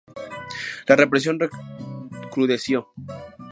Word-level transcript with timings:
La 0.87 0.95
represión 0.95 1.37
recrudeció. 1.39 2.91